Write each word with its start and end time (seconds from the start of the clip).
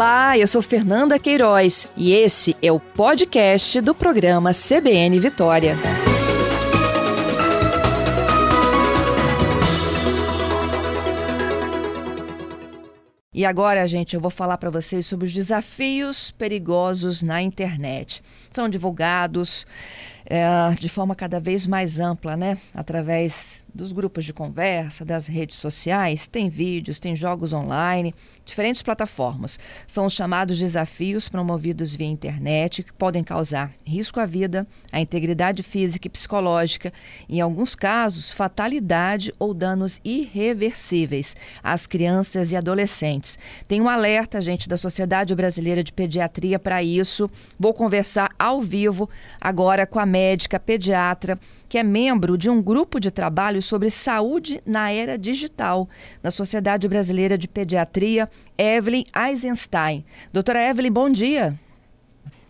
Olá, 0.00 0.38
eu 0.38 0.46
sou 0.46 0.62
Fernanda 0.62 1.18
Queiroz 1.18 1.86
e 1.94 2.14
esse 2.14 2.56
é 2.62 2.72
o 2.72 2.80
podcast 2.80 3.82
do 3.82 3.94
programa 3.94 4.50
CBN 4.54 5.20
Vitória. 5.20 5.76
E 13.34 13.44
agora, 13.44 13.86
gente, 13.86 14.14
eu 14.14 14.22
vou 14.22 14.30
falar 14.30 14.56
para 14.56 14.70
vocês 14.70 15.04
sobre 15.04 15.26
os 15.26 15.34
desafios 15.34 16.30
perigosos 16.30 17.22
na 17.22 17.42
internet. 17.42 18.22
São 18.50 18.70
divulgados 18.70 19.66
é, 20.30 20.46
de 20.78 20.88
forma 20.88 21.16
cada 21.16 21.40
vez 21.40 21.66
mais 21.66 21.98
ampla, 21.98 22.36
né? 22.36 22.56
Através 22.72 23.64
dos 23.74 23.90
grupos 23.90 24.24
de 24.24 24.32
conversa, 24.32 25.04
das 25.04 25.26
redes 25.26 25.56
sociais, 25.56 26.28
tem 26.28 26.48
vídeos, 26.48 27.00
tem 27.00 27.16
jogos 27.16 27.52
online, 27.52 28.14
diferentes 28.44 28.80
plataformas. 28.80 29.58
São 29.88 30.06
os 30.06 30.12
chamados 30.12 30.58
desafios 30.58 31.28
promovidos 31.28 31.96
via 31.96 32.06
internet 32.06 32.84
que 32.84 32.92
podem 32.92 33.24
causar 33.24 33.72
risco 33.84 34.20
à 34.20 34.26
vida, 34.26 34.66
à 34.92 35.00
integridade 35.00 35.64
física 35.64 36.06
e 36.06 36.10
psicológica, 36.10 36.92
em 37.28 37.40
alguns 37.40 37.74
casos, 37.74 38.30
fatalidade 38.30 39.34
ou 39.36 39.52
danos 39.52 40.00
irreversíveis 40.04 41.36
às 41.60 41.88
crianças 41.88 42.52
e 42.52 42.56
adolescentes. 42.56 43.36
Tem 43.66 43.80
um 43.80 43.88
alerta, 43.88 44.40
gente, 44.40 44.68
da 44.68 44.76
Sociedade 44.76 45.34
Brasileira 45.34 45.82
de 45.82 45.92
Pediatria 45.92 46.58
para 46.58 46.84
isso. 46.84 47.28
Vou 47.58 47.74
conversar 47.74 48.30
ao 48.38 48.60
vivo 48.60 49.10
agora 49.40 49.86
com 49.86 49.98
a 49.98 50.06
médica 50.06 50.19
pediatra, 50.64 51.38
que 51.68 51.78
é 51.78 51.82
membro 51.82 52.36
de 52.36 52.50
um 52.50 52.62
grupo 52.62 52.98
de 52.98 53.10
trabalho 53.10 53.62
sobre 53.62 53.90
saúde 53.90 54.60
na 54.66 54.90
era 54.92 55.18
digital, 55.18 55.88
na 56.22 56.30
Sociedade 56.30 56.88
Brasileira 56.88 57.38
de 57.38 57.46
Pediatria, 57.46 58.28
Evelyn 58.58 59.04
Eisenstein. 59.14 60.04
Doutora 60.32 60.68
Evelyn, 60.68 60.90
bom 60.90 61.10
dia. 61.10 61.58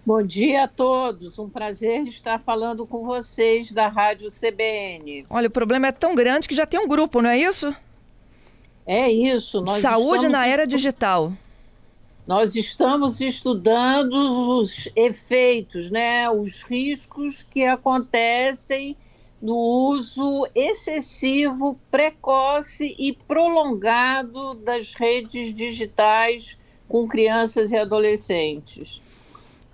Bom 0.05 0.23
dia 0.23 0.65
a 0.65 0.69
todos, 0.69 1.39
um 1.39 1.49
prazer 1.49 2.07
estar 2.07 2.39
falando 2.39 2.87
com 2.87 3.05
vocês 3.05 3.71
da 3.71 3.87
Rádio 3.87 4.29
CBN. 4.31 5.25
Olha, 5.29 5.49
o 5.49 5.51
problema 5.51 5.89
é 5.89 5.93
tão 5.93 6.15
grande 6.15 6.49
que 6.49 6.55
já 6.55 6.65
tem 6.65 6.81
um 6.81 6.89
grupo, 6.89 7.21
não 7.21 7.31
é 7.31 7.39
isso? 7.39 7.75
É 8.87 9.11
isso. 9.11 9.63
Saúde 9.81 10.29
na 10.29 10.47
era 10.47 10.67
digital. 10.67 11.33
Nós 12.27 12.55
estamos 12.55 13.21
estudando 13.21 14.59
os 14.59 14.89
efeitos, 14.95 15.91
né, 15.91 16.31
os 16.31 16.63
riscos 16.63 17.43
que 17.43 17.65
acontecem 17.65 18.97
no 19.41 19.57
uso 19.57 20.47
excessivo, 20.55 21.79
precoce 21.91 22.95
e 22.99 23.13
prolongado 23.13 24.55
das 24.55 24.95
redes 24.95 25.55
digitais 25.55 26.59
com 26.87 27.09
crianças 27.09 27.73
e 27.73 27.77
adolescentes. 27.77 29.03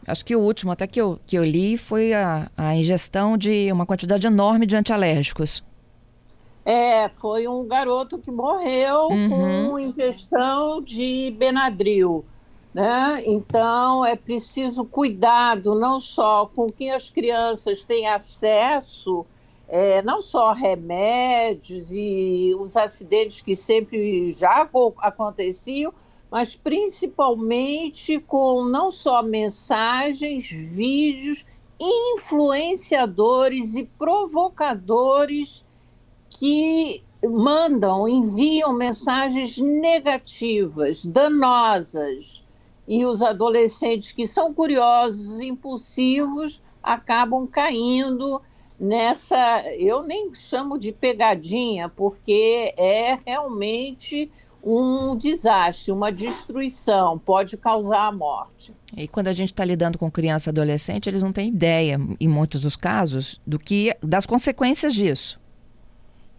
Acho 0.06 0.24
que 0.24 0.36
o 0.36 0.40
último 0.40 0.70
até 0.70 0.86
que 0.86 1.00
eu, 1.00 1.18
que 1.26 1.36
eu 1.36 1.44
li 1.44 1.76
foi 1.76 2.14
a, 2.14 2.48
a 2.56 2.76
ingestão 2.76 3.36
de 3.36 3.70
uma 3.72 3.84
quantidade 3.84 4.26
enorme 4.26 4.64
de 4.64 4.76
antialérgicos. 4.76 5.64
É, 6.64 7.08
foi 7.08 7.48
um 7.48 7.66
garoto 7.66 8.18
que 8.18 8.30
morreu 8.30 9.08
uhum. 9.08 9.68
com 9.68 9.78
ingestão 9.78 10.80
de 10.80 11.34
Benadryl. 11.36 12.24
Né? 12.76 13.22
Então, 13.24 14.04
é 14.04 14.14
preciso 14.14 14.84
cuidado 14.84 15.74
não 15.74 15.98
só 15.98 16.44
com 16.44 16.66
que 16.66 16.90
as 16.90 17.08
crianças 17.08 17.82
têm 17.84 18.06
acesso, 18.06 19.24
é, 19.66 20.02
não 20.02 20.20
só 20.20 20.52
remédios 20.52 21.90
e 21.90 22.54
os 22.60 22.76
acidentes 22.76 23.40
que 23.40 23.56
sempre 23.56 24.28
já 24.28 24.68
aconteciam, 24.98 25.90
mas 26.30 26.54
principalmente 26.54 28.18
com 28.18 28.66
não 28.66 28.90
só 28.90 29.22
mensagens, 29.22 30.46
vídeos, 30.50 31.46
influenciadores 31.80 33.74
e 33.74 33.84
provocadores 33.84 35.64
que 36.28 37.02
mandam, 37.24 38.06
enviam 38.06 38.74
mensagens 38.74 39.56
negativas, 39.56 41.06
danosas 41.06 42.44
e 42.86 43.04
os 43.04 43.22
adolescentes 43.22 44.12
que 44.12 44.26
são 44.26 44.54
curiosos, 44.54 45.40
impulsivos, 45.40 46.62
acabam 46.82 47.46
caindo 47.46 48.40
nessa. 48.78 49.62
Eu 49.72 50.02
nem 50.02 50.32
chamo 50.32 50.78
de 50.78 50.92
pegadinha, 50.92 51.88
porque 51.88 52.72
é 52.76 53.18
realmente 53.26 54.30
um 54.62 55.16
desastre, 55.16 55.92
uma 55.92 56.10
destruição, 56.10 57.16
pode 57.18 57.56
causar 57.56 58.08
a 58.08 58.12
morte. 58.12 58.74
E 58.96 59.06
quando 59.06 59.28
a 59.28 59.32
gente 59.32 59.52
está 59.52 59.64
lidando 59.64 59.96
com 59.96 60.10
criança 60.10 60.48
e 60.48 60.50
adolescente, 60.50 61.08
eles 61.08 61.22
não 61.22 61.32
têm 61.32 61.48
ideia, 61.48 62.00
em 62.18 62.28
muitos 62.28 62.62
dos 62.62 62.74
casos, 62.74 63.40
do 63.46 63.60
que 63.60 63.96
das 64.02 64.26
consequências 64.26 64.92
disso. 64.92 65.40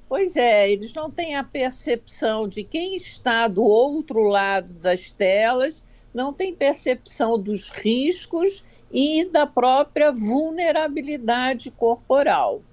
Pois 0.10 0.36
é, 0.36 0.70
eles 0.70 0.94
não 0.94 1.10
têm 1.10 1.36
a 1.36 1.44
percepção 1.44 2.48
de 2.48 2.64
quem 2.64 2.96
está 2.96 3.48
do 3.48 3.64
outro 3.64 4.24
lado 4.24 4.74
das 4.74 5.12
telas 5.12 5.82
não 6.18 6.34
tem 6.34 6.52
percepção 6.52 7.38
dos 7.38 7.70
riscos 7.70 8.66
e 8.92 9.24
da 9.26 9.46
própria 9.46 10.12
vulnerabilidade 10.12 11.70
corporal. 11.70 12.64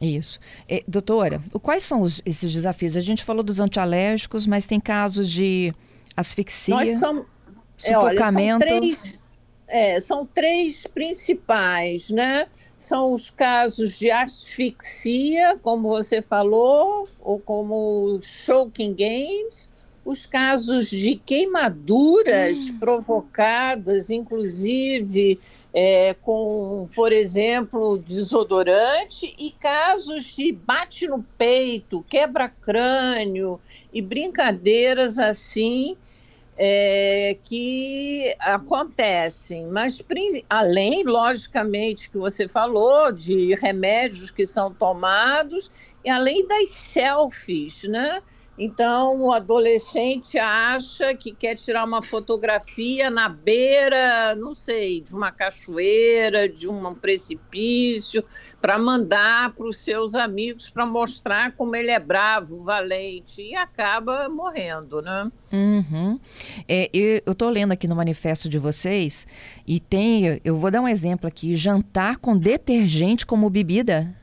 Isso. 0.00 0.40
E, 0.66 0.82
doutora, 0.88 1.42
quais 1.60 1.82
são 1.82 2.00
os, 2.00 2.22
esses 2.24 2.50
desafios? 2.50 2.96
A 2.96 3.00
gente 3.00 3.22
falou 3.22 3.42
dos 3.42 3.60
antialérgicos, 3.60 4.46
mas 4.46 4.66
tem 4.66 4.80
casos 4.80 5.30
de 5.30 5.74
asfixia, 6.16 6.74
Nós 6.74 6.98
somos, 6.98 7.28
sufocamento. 7.76 8.64
É, 8.64 8.72
olha, 8.72 8.78
são, 8.78 8.80
três, 8.80 9.20
é, 9.68 10.00
são 10.00 10.26
três 10.26 10.86
principais, 10.86 12.08
né? 12.08 12.46
São 12.74 13.12
os 13.12 13.28
casos 13.28 13.98
de 13.98 14.10
asfixia, 14.10 15.58
como 15.62 15.86
você 15.86 16.22
falou, 16.22 17.06
ou 17.20 17.38
como 17.38 18.18
choking 18.22 18.94
games, 18.94 19.68
os 20.10 20.26
casos 20.26 20.90
de 20.90 21.14
queimaduras 21.14 22.68
hum. 22.68 22.78
provocadas, 22.78 24.10
inclusive 24.10 25.38
é, 25.72 26.14
com, 26.14 26.88
por 26.94 27.12
exemplo, 27.12 27.96
desodorante, 27.98 29.32
e 29.38 29.52
casos 29.52 30.24
de 30.36 30.52
bate 30.52 31.06
no 31.06 31.22
peito, 31.38 32.04
quebra-crânio 32.08 33.60
e 33.92 34.02
brincadeiras 34.02 35.18
assim. 35.18 35.96
É, 36.62 37.38
que 37.42 38.36
acontecem, 38.38 39.64
mas 39.68 40.04
além, 40.46 41.04
logicamente, 41.04 42.10
que 42.10 42.18
você 42.18 42.46
falou 42.46 43.10
de 43.10 43.54
remédios 43.54 44.30
que 44.30 44.44
são 44.44 44.70
tomados 44.70 45.70
e 46.04 46.10
além 46.10 46.46
das 46.46 46.68
selfies, 46.68 47.84
né? 47.84 48.20
Então, 48.62 49.22
o 49.22 49.32
adolescente 49.32 50.36
acha 50.38 51.14
que 51.14 51.32
quer 51.32 51.54
tirar 51.54 51.82
uma 51.82 52.02
fotografia 52.02 53.08
na 53.08 53.26
beira, 53.26 54.36
não 54.36 54.52
sei, 54.52 55.00
de 55.00 55.14
uma 55.14 55.32
cachoeira, 55.32 56.46
de 56.46 56.68
um 56.68 56.94
precipício, 56.94 58.22
para 58.60 58.78
mandar 58.78 59.54
para 59.54 59.64
os 59.64 59.78
seus 59.78 60.14
amigos 60.14 60.68
para 60.68 60.84
mostrar 60.84 61.52
como 61.52 61.74
ele 61.74 61.90
é 61.90 61.98
bravo, 61.98 62.62
valente, 62.62 63.40
e 63.40 63.54
acaba 63.54 64.28
morrendo, 64.28 65.00
né? 65.00 65.32
Uhum. 65.50 66.20
É, 66.68 66.90
eu 66.92 67.32
estou 67.32 67.48
lendo 67.48 67.72
aqui 67.72 67.88
no 67.88 67.96
manifesto 67.96 68.46
de 68.46 68.58
vocês 68.58 69.26
e 69.66 69.80
tem, 69.80 70.38
eu 70.44 70.58
vou 70.58 70.70
dar 70.70 70.82
um 70.82 70.88
exemplo 70.88 71.26
aqui: 71.26 71.56
jantar 71.56 72.18
com 72.18 72.36
detergente 72.36 73.24
como 73.24 73.48
bebida. 73.48 74.19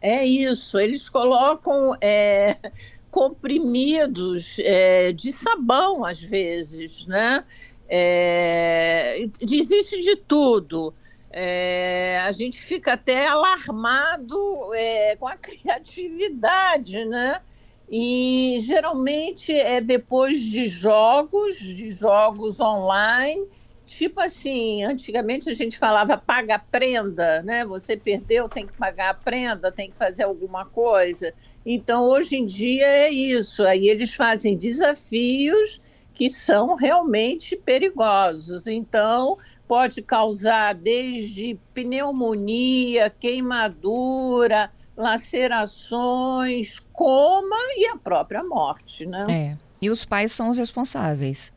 É 0.00 0.24
isso, 0.24 0.78
eles 0.78 1.08
colocam. 1.08 1.94
É 2.00 2.56
comprimidos 3.10 4.58
é, 4.60 5.12
de 5.12 5.32
sabão, 5.32 6.04
às 6.04 6.22
vezes, 6.22 7.06
né? 7.06 7.44
É, 7.88 9.26
existe 9.40 10.00
de 10.00 10.16
tudo. 10.16 10.94
É, 11.32 12.20
a 12.24 12.32
gente 12.32 12.60
fica 12.60 12.92
até 12.94 13.26
alarmado 13.26 14.72
é, 14.74 15.16
com 15.16 15.26
a 15.26 15.36
criatividade, 15.38 17.04
né? 17.04 17.40
E 17.88 18.58
geralmente 18.60 19.52
é 19.52 19.80
depois 19.80 20.40
de 20.40 20.68
jogos, 20.68 21.58
de 21.58 21.90
jogos 21.90 22.60
online, 22.60 23.44
Tipo 23.90 24.20
assim, 24.20 24.84
antigamente 24.84 25.50
a 25.50 25.52
gente 25.52 25.76
falava 25.76 26.16
paga 26.16 26.60
prenda, 26.60 27.42
né? 27.42 27.64
Você 27.64 27.96
perdeu, 27.96 28.48
tem 28.48 28.64
que 28.64 28.72
pagar 28.74 29.10
a 29.10 29.14
prenda, 29.14 29.72
tem 29.72 29.90
que 29.90 29.96
fazer 29.96 30.22
alguma 30.22 30.64
coisa. 30.64 31.34
Então, 31.66 32.04
hoje 32.04 32.36
em 32.36 32.46
dia 32.46 32.86
é 32.86 33.10
isso. 33.10 33.64
Aí 33.64 33.88
eles 33.88 34.14
fazem 34.14 34.56
desafios 34.56 35.82
que 36.14 36.28
são 36.28 36.76
realmente 36.76 37.56
perigosos. 37.56 38.68
Então, 38.68 39.36
pode 39.66 40.02
causar 40.02 40.72
desde 40.72 41.58
pneumonia, 41.74 43.10
queimadura, 43.10 44.70
lacerações, 44.96 46.78
coma 46.92 47.56
e 47.76 47.88
a 47.88 47.96
própria 47.96 48.44
morte, 48.44 49.04
né? 49.04 49.26
É. 49.28 49.58
E 49.82 49.90
os 49.90 50.04
pais 50.04 50.30
são 50.30 50.48
os 50.48 50.58
responsáveis. 50.58 51.52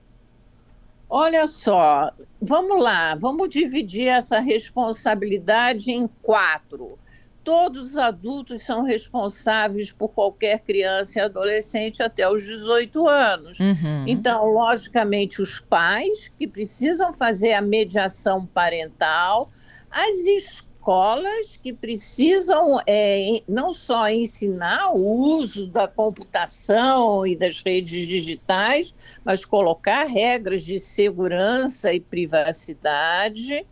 Olha 1.15 1.45
só, 1.45 2.11
vamos 2.41 2.81
lá, 2.81 3.13
vamos 3.13 3.47
dividir 3.47 4.07
essa 4.07 4.39
responsabilidade 4.39 5.91
em 5.91 6.09
quatro. 6.23 6.97
Todos 7.43 7.91
os 7.91 7.97
adultos 7.99 8.63
são 8.63 8.81
responsáveis 8.81 9.93
por 9.93 10.09
qualquer 10.09 10.61
criança 10.61 11.19
e 11.19 11.21
adolescente 11.21 12.01
até 12.01 12.27
os 12.27 12.43
18 12.43 13.07
anos. 13.07 13.59
Uhum. 13.59 14.07
Então, 14.07 14.47
logicamente, 14.47 15.39
os 15.39 15.59
pais 15.59 16.29
que 16.29 16.47
precisam 16.47 17.13
fazer 17.13 17.53
a 17.53 17.61
mediação 17.61 18.47
parental, 18.47 19.51
as 19.91 20.15
escolas 20.25 20.72
escolas 20.83 21.55
que 21.55 21.71
precisam 21.71 22.77
é, 22.85 23.41
não 23.47 23.71
só 23.71 24.09
ensinar 24.09 24.91
o 24.93 25.37
uso 25.37 25.65
da 25.65 25.87
computação 25.87 27.25
e 27.25 27.37
das 27.37 27.61
redes 27.61 28.05
digitais, 28.05 28.93
mas 29.23 29.45
colocar 29.45 30.03
regras 30.03 30.63
de 30.63 30.77
segurança 30.77 31.93
e 31.93 32.01
privacidade. 32.01 33.65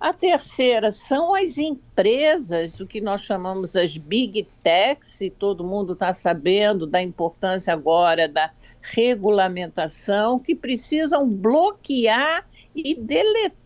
A 0.00 0.12
terceira 0.14 0.90
são 0.90 1.34
as 1.34 1.58
empresas, 1.58 2.80
o 2.80 2.86
que 2.86 3.00
nós 3.00 3.20
chamamos 3.20 3.76
as 3.76 3.98
big 3.98 4.48
techs, 4.62 5.20
e 5.20 5.28
todo 5.28 5.64
mundo 5.64 5.92
está 5.92 6.14
sabendo 6.14 6.86
da 6.86 7.02
importância 7.02 7.74
agora 7.74 8.26
da 8.26 8.50
regulamentação, 8.80 10.38
que 10.38 10.54
precisam 10.54 11.28
bloquear 11.28 12.46
e 12.74 12.94
deletar 12.94 13.63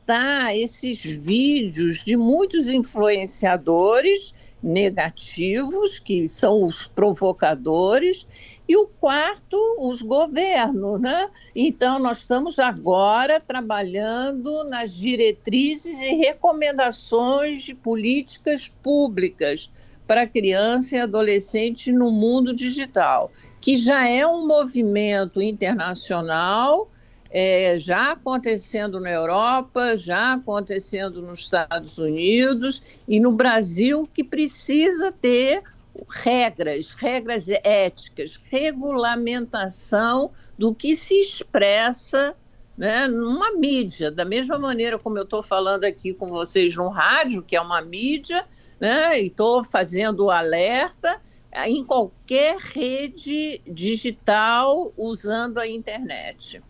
esses 0.55 1.03
vídeos 1.05 2.05
de 2.05 2.17
muitos 2.17 2.69
influenciadores 2.69 4.35
negativos, 4.63 5.99
que 5.99 6.29
são 6.29 6.65
os 6.65 6.87
provocadores, 6.87 8.27
e 8.69 8.77
o 8.77 8.87
quarto, 8.87 9.57
os 9.81 10.03
governos, 10.03 11.01
né? 11.01 11.31
Então, 11.55 11.99
nós 11.99 12.19
estamos 12.21 12.59
agora 12.59 13.41
trabalhando 13.41 14.65
nas 14.65 14.97
diretrizes 14.97 15.95
e 16.01 16.15
recomendações 16.15 17.63
de 17.63 17.75
políticas 17.75 18.69
públicas 18.83 19.71
para 20.07 20.27
criança 20.27 20.97
e 20.97 21.01
adolescente 21.01 21.93
no 21.93 22.11
mundo 22.11 22.55
digital, 22.55 23.31
que 23.61 23.77
já 23.77 24.09
é 24.09 24.27
um 24.27 24.47
movimento 24.47 25.41
internacional 25.41 26.91
é, 27.31 27.79
já 27.79 28.13
acontecendo 28.13 28.99
na 29.01 29.11
Europa, 29.11 29.97
já 29.97 30.35
acontecendo 30.35 31.21
nos 31.23 31.41
Estados 31.41 31.99
Unidos 31.99 32.83
e 33.07 33.21
no 33.21 33.33
Brasil, 33.33 34.09
que 34.13 34.25
precisa 34.25 35.13
ter 35.13 35.63
regras, 36.09 36.95
regras 36.95 37.49
éticas, 37.49 38.41
regulamentação 38.51 40.31
do 40.57 40.75
que 40.75 40.95
se 40.95 41.21
expressa 41.21 42.35
né, 42.77 43.09
numa 43.09 43.53
mídia. 43.53 44.11
Da 44.11 44.25
mesma 44.25 44.59
maneira 44.59 44.99
como 44.99 45.19
eu 45.19 45.25
estou 45.25 45.43
falando 45.43 45.85
aqui 45.85 46.15
com 46.15 46.29
vocês 46.29 46.77
no 46.77 46.89
rádio, 46.89 47.43
que 47.43 47.57
é 47.57 47.61
uma 47.61 47.83
mídia, 47.83 48.47
né, 48.81 49.21
e 49.21 49.27
estou 49.27 49.65
fazendo 49.65 50.31
alerta 50.31 51.21
em 51.67 51.85
qualquer 51.85 52.57
rede 52.57 53.61
digital 53.67 54.93
usando 54.97 55.59
a 55.59 55.67
internet. 55.67 56.63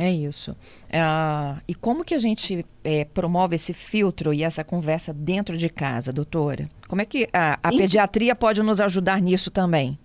É 0.00 0.10
isso. 0.10 0.52
Uh, 0.52 1.60
e 1.68 1.74
como 1.74 2.02
que 2.02 2.14
a 2.14 2.18
gente 2.18 2.64
é, 2.82 3.04
promove 3.04 3.56
esse 3.56 3.74
filtro 3.74 4.32
e 4.32 4.42
essa 4.42 4.64
conversa 4.64 5.12
dentro 5.12 5.58
de 5.58 5.68
casa, 5.68 6.10
doutora? 6.10 6.70
Como 6.88 7.02
é 7.02 7.04
que 7.04 7.28
a, 7.34 7.58
a 7.62 7.68
pediatria 7.68 8.34
pode 8.34 8.62
nos 8.62 8.80
ajudar 8.80 9.20
nisso 9.20 9.50
também? 9.50 9.98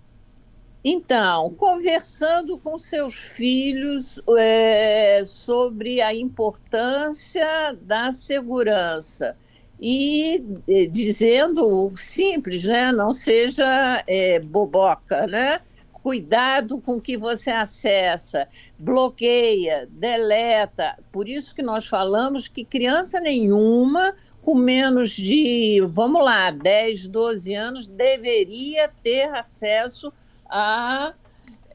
Então, 0.83 1.50
conversando 1.51 2.57
com 2.57 2.77
seus 2.77 3.15
filhos 3.15 4.21
é, 4.38 5.24
sobre 5.25 6.01
a 6.01 6.13
importância 6.13 7.74
da 7.81 8.12
segurança 8.12 9.38
e 9.80 10.44
é, 10.68 10.88
dizendo 10.88 11.89
simples, 11.95 12.65
né? 12.65 12.91
Não 12.91 13.13
seja 13.13 14.03
boboca, 14.44 15.25
né? 15.25 15.62
Cuidado 16.06 16.80
com 16.80 16.98
o 16.98 17.02
que 17.02 17.18
você 17.18 17.50
acessa, 17.50 18.48
bloqueia, 18.78 19.88
deleta. 19.92 20.96
Por 21.12 21.28
isso 21.28 21.56
que 21.56 21.63
nós 21.63 21.88
falamos 21.88 22.48
que 22.48 22.63
criança 22.63 23.19
nenhuma 23.19 24.16
com 24.44 24.54
menos 24.54 25.10
de, 25.10 25.81
vamos 25.90 26.24
lá, 26.24 26.52
10, 26.52 27.07
12 27.07 27.56
anos 27.56 27.88
deveria 27.88 28.88
ter 29.02 29.24
acesso 29.34 30.13
a 30.48 31.12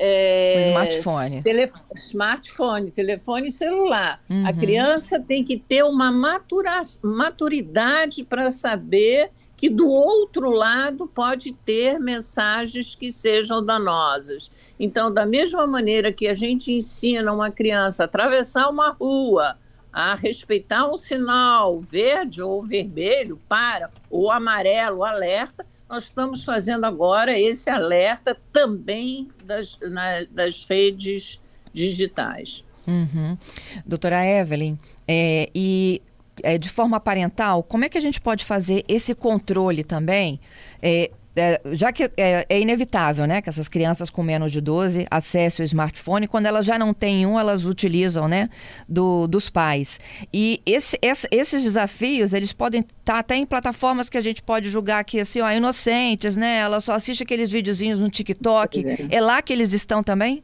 é, 0.03 0.71
smartphone. 0.71 1.43
Tele, 1.43 1.73
smartphone, 1.95 2.91
telefone 2.91 3.53
celular. 3.53 4.19
Uhum. 4.31 4.47
A 4.47 4.53
criança 4.53 5.21
tem 5.21 5.45
que 5.45 5.59
ter 5.59 5.85
uma 5.85 6.11
matura, 6.11 6.81
maturidade 7.03 8.25
para 8.25 8.51
saber 8.51 9.31
que 9.59 9.69
do 9.69 9.87
outro 9.87 10.49
lado 10.53 11.07
pode 11.07 11.53
ter 11.53 12.01
mensagens 12.01 12.95
que 12.95 13.13
sejam 13.13 13.63
danosas. 13.63 14.51
Então, 14.79 15.13
da 15.13 15.27
mesma 15.27 15.67
maneira 15.67 16.11
que 16.11 16.27
a 16.29 16.33
gente 16.33 16.73
ensina 16.73 17.31
uma 17.31 17.51
criança 17.51 18.05
a 18.05 18.07
atravessar 18.07 18.71
uma 18.71 18.93
rua, 18.93 19.59
a 19.93 20.15
respeitar 20.15 20.89
um 20.89 20.97
sinal 20.97 21.79
verde 21.79 22.41
ou 22.41 22.63
vermelho, 22.63 23.39
para, 23.47 23.91
ou 24.09 24.31
amarelo, 24.31 25.05
alerta, 25.05 25.67
nós 25.91 26.05
estamos 26.05 26.45
fazendo 26.45 26.85
agora 26.85 27.37
esse 27.37 27.69
alerta 27.69 28.37
também 28.53 29.29
das, 29.45 29.77
na, 29.83 30.25
das 30.31 30.65
redes 30.65 31.41
digitais. 31.73 32.65
Uhum. 32.87 33.37
Doutora 33.85 34.25
Evelyn, 34.25 34.79
é, 35.07 35.51
e 35.53 36.01
é, 36.45 36.57
de 36.57 36.69
forma 36.69 37.01
parental, 37.01 37.65
como 37.65 37.85
é 37.85 37.89
que 37.89 37.99
a 37.99 38.01
gente 38.01 38.21
pode 38.21 38.45
fazer 38.45 38.85
esse 38.87 39.15
controle 39.17 39.83
também? 39.83 40.41
É, 40.81 41.11
é, 41.37 41.61
já 41.73 41.93
que 41.93 42.11
é, 42.17 42.47
é, 42.49 42.61
inevitável, 42.61 43.27
né, 43.27 43.41
que 43.41 43.49
essas 43.49 43.69
crianças 43.69 44.11
com 44.11 44.23
menos 44.23 44.51
de 44.51 44.61
12 44.61 45.07
acessem 45.11 45.63
o 45.63 45.65
smartphone, 45.65 46.27
quando 46.27 46.47
elas 46.47 46.67
já 46.67 46.79
não 46.79 46.93
têm 46.93 47.25
um, 47.25 47.39
elas 47.39 47.65
utilizam, 47.65 48.27
né, 48.27 48.49
do, 48.89 49.27
dos 49.27 49.49
pais. 49.49 50.01
E 50.33 50.61
esse, 50.67 50.99
esse, 51.01 51.29
esses 51.31 51.63
desafios, 51.63 52.35
eles 52.35 52.53
podem 52.53 52.81
estar 52.81 53.15
tá 53.15 53.19
até 53.21 53.37
em 53.37 53.47
plataformas 53.47 54.11
que 54.11 54.19
a 54.19 54.21
gente 54.21 54.43
pode 54.43 54.69
julgar 54.69 55.05
que, 55.05 55.21
assim, 55.21 55.41
ó, 55.41 55.51
inocentes, 55.51 56.37
né, 56.37 56.59
ela 56.59 56.81
só 56.81 56.95
assiste 56.95 57.23
aqueles 57.23 57.51
videozinhos 57.51 58.01
no 58.01 58.11
TikTok. 58.11 58.87
É. 58.87 59.17
é 59.17 59.21
lá 59.21 59.41
que 59.41 59.53
eles 59.53 59.73
estão 59.73 60.03
também? 60.03 60.43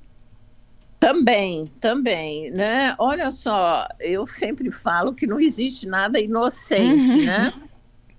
Também, 0.99 1.71
também, 1.79 2.51
né? 2.51 2.95
Olha 2.99 3.31
só, 3.31 3.87
eu 4.01 4.27
sempre 4.27 4.71
falo 4.71 5.13
que 5.13 5.27
não 5.27 5.39
existe 5.39 5.87
nada 5.87 6.19
inocente, 6.19 7.19
né? 7.19 7.53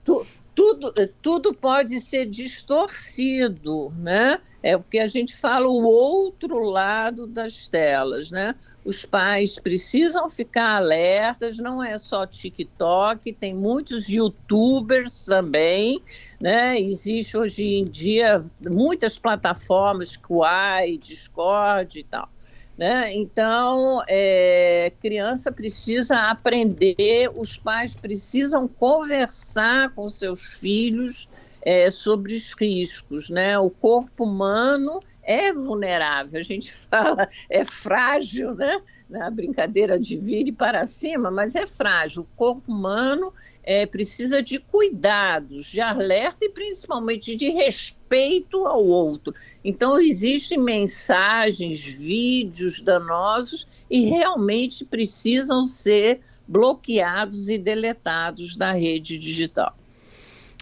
Tu, 0.05 0.25
tudo, 0.57 0.91
tudo 1.21 1.53
pode 1.53 1.99
ser 1.99 2.25
distorcido, 2.25 3.93
né? 3.95 4.41
É 4.63 4.75
o 4.75 4.81
que 4.81 4.97
a 4.97 5.07
gente 5.07 5.35
fala 5.35 5.67
o 5.67 5.83
outro 5.83 6.61
lado 6.63 7.27
das 7.27 7.67
telas, 7.67 8.31
né? 8.31 8.55
Os 8.83 9.05
pais 9.05 9.59
precisam 9.59 10.27
ficar 10.31 10.77
alertas, 10.77 11.59
não 11.59 11.83
é 11.83 11.99
só 11.99 12.25
TikTok, 12.25 13.33
tem 13.33 13.53
muitos 13.53 14.09
youtubers 14.09 15.25
também, 15.25 16.01
né? 16.41 16.81
Existe 16.81 17.37
hoje 17.37 17.63
em 17.63 17.85
dia 17.85 18.43
muitas 18.67 19.15
plataformas, 19.19 20.17
Kuai, 20.17 20.97
Discord 20.97 21.99
e 21.99 22.03
tal. 22.03 22.27
Né? 22.77 23.11
Então, 23.15 24.03
é, 24.07 24.91
criança 25.01 25.51
precisa 25.51 26.29
aprender, 26.29 27.31
os 27.35 27.57
pais 27.57 27.95
precisam 27.95 28.67
conversar 28.67 29.89
com 29.95 30.07
seus 30.07 30.59
filhos 30.59 31.27
é, 31.63 31.89
sobre 31.89 32.35
os 32.35 32.53
riscos. 32.53 33.29
Né? 33.31 33.57
O 33.57 33.71
corpo 33.71 34.25
humano 34.25 34.99
é 35.23 35.51
vulnerável, 35.51 36.39
a 36.39 36.43
gente 36.43 36.71
fala, 36.87 37.27
é 37.49 37.65
frágil, 37.65 38.53
né? 38.53 38.79
Na 39.09 39.29
brincadeira 39.29 39.99
de 39.99 40.17
vir 40.17 40.51
para 40.51 40.85
cima, 40.85 41.31
mas 41.31 41.55
é 41.55 41.65
frágil. 41.65 42.23
O 42.23 42.35
corpo 42.35 42.71
humano 42.71 43.33
é, 43.63 43.85
precisa 43.85 44.41
de 44.43 44.59
cuidados, 44.59 45.67
de 45.67 45.79
alerta 45.79 46.37
e 46.41 46.49
principalmente 46.49 47.35
de 47.35 47.49
respeito 47.49 48.67
ao 48.67 48.85
outro. 48.85 49.33
Então, 49.63 49.99
existem 49.99 50.57
mensagens, 50.57 51.83
vídeos 51.83 52.81
danosos 52.81 53.67
e 53.89 54.05
realmente 54.05 54.83
precisam 54.83 55.63
ser 55.63 56.19
bloqueados 56.47 57.49
e 57.49 57.57
deletados 57.57 58.55
da 58.55 58.71
rede 58.71 59.17
digital. 59.17 59.75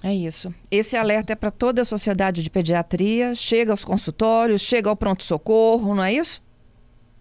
É 0.04 0.14
isso. 0.14 0.54
Esse 0.70 0.96
alerta 0.96 1.34
é 1.34 1.36
para 1.36 1.50
toda 1.50 1.82
a 1.82 1.86
sociedade 1.86 2.44
de 2.44 2.50
pediatria, 2.50 3.34
chega 3.34 3.72
aos 3.72 3.84
consultórios, 3.84 4.62
chega 4.62 4.88
ao 4.88 4.96
pronto-socorro, 4.96 5.96
não 5.96 6.04
é 6.04 6.14
isso? 6.14 6.45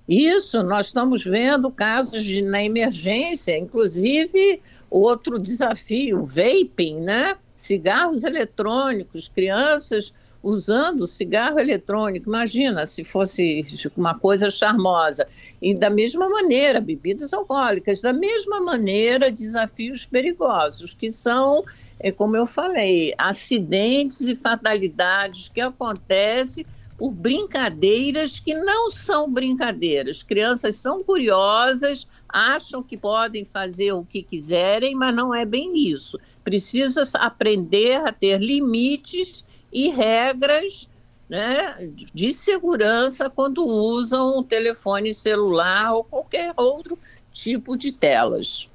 Isso, 0.08 0.62
nós 0.62 0.86
estamos 0.86 1.24
vendo 1.24 1.70
casos 1.70 2.22
de, 2.22 2.42
na 2.42 2.62
emergência, 2.62 3.56
inclusive 3.56 4.60
outro 4.90 5.38
desafio, 5.38 6.24
vaping, 6.24 7.00
né? 7.00 7.36
Cigarros 7.56 8.24
eletrônicos, 8.24 9.28
crianças 9.28 10.12
usando 10.44 11.06
cigarro 11.06 11.58
eletrônico. 11.58 12.28
Imagina 12.28 12.84
se 12.84 13.02
fosse 13.02 13.64
uma 13.96 14.18
coisa 14.18 14.50
charmosa. 14.50 15.26
E 15.60 15.74
da 15.74 15.88
mesma 15.88 16.28
maneira, 16.28 16.82
bebidas 16.82 17.32
alcoólicas, 17.32 18.02
da 18.02 18.12
mesma 18.12 18.60
maneira, 18.60 19.32
desafios 19.32 20.04
perigosos, 20.04 20.92
que 20.92 21.10
são, 21.10 21.64
é, 21.98 22.12
como 22.12 22.36
eu 22.36 22.46
falei, 22.46 23.14
acidentes 23.16 24.20
e 24.20 24.36
fatalidades 24.36 25.48
que 25.48 25.62
acontecem 25.62 26.66
por 26.96 27.12
brincadeiras 27.12 28.38
que 28.38 28.54
não 28.54 28.88
são 28.88 29.30
brincadeiras. 29.30 30.22
Crianças 30.22 30.78
são 30.78 31.02
curiosas, 31.02 32.06
acham 32.28 32.82
que 32.82 32.96
podem 32.96 33.44
fazer 33.44 33.92
o 33.92 34.04
que 34.04 34.22
quiserem, 34.22 34.94
mas 34.94 35.14
não 35.14 35.34
é 35.34 35.44
bem 35.44 35.88
isso. 35.88 36.18
Precisa 36.42 37.02
aprender 37.14 37.96
a 37.96 38.12
ter 38.12 38.40
limites 38.40 39.44
e 39.72 39.88
regras 39.88 40.88
né, 41.28 41.90
de 42.12 42.32
segurança 42.32 43.28
quando 43.28 43.66
usam 43.66 44.38
o 44.38 44.44
telefone 44.44 45.12
celular 45.12 45.94
ou 45.94 46.04
qualquer 46.04 46.52
outro 46.56 46.98
tipo 47.32 47.76
de 47.76 47.92
telas. 47.92 48.68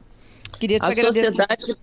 Queria 0.59 0.79
te 0.79 0.83
a 0.83 0.87
agradecer. 0.89 1.25
Sociedade, 1.27 1.75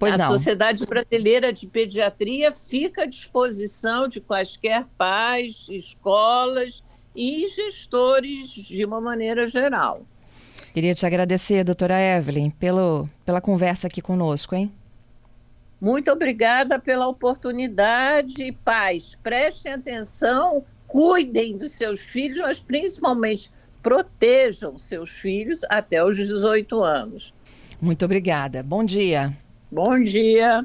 pois 0.00 0.14
a 0.14 0.18
não. 0.18 0.28
Sociedade 0.28 0.86
Brasileira 0.86 1.52
de 1.52 1.66
Pediatria 1.66 2.50
fica 2.50 3.02
à 3.02 3.06
disposição 3.06 4.08
de 4.08 4.18
quaisquer 4.18 4.86
pais, 4.96 5.68
escolas 5.70 6.82
e 7.14 7.46
gestores 7.46 8.50
de 8.54 8.82
uma 8.82 8.98
maneira 8.98 9.46
geral. 9.46 10.02
Queria 10.72 10.94
te 10.94 11.04
agradecer, 11.04 11.64
doutora 11.64 12.00
Evelyn, 12.00 12.48
pelo, 12.50 13.08
pela 13.26 13.42
conversa 13.42 13.88
aqui 13.88 14.00
conosco, 14.00 14.54
hein? 14.54 14.72
Muito 15.78 16.10
obrigada 16.10 16.78
pela 16.78 17.06
oportunidade. 17.06 18.52
Pais, 18.64 19.18
prestem 19.22 19.74
atenção, 19.74 20.64
cuidem 20.86 21.58
dos 21.58 21.72
seus 21.72 22.00
filhos, 22.00 22.38
mas 22.38 22.60
principalmente 22.60 23.50
protejam 23.82 24.78
seus 24.78 25.10
filhos 25.10 25.60
até 25.68 26.02
os 26.02 26.16
18 26.16 26.82
anos. 26.82 27.34
Muito 27.80 28.04
obrigada. 28.04 28.62
Bom 28.62 28.84
dia. 28.84 29.34
Bom 29.70 30.00
dia. 30.02 30.64